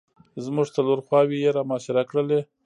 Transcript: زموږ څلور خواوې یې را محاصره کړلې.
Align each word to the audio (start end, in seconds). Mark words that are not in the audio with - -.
زموږ 0.45 0.67
څلور 0.75 0.97
خواوې 1.05 1.37
یې 1.43 1.49
را 1.55 1.61
محاصره 1.69 2.03
کړلې. 2.09 2.39